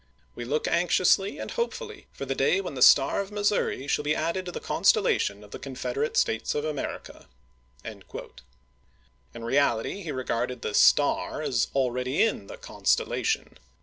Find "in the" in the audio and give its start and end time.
12.23-12.57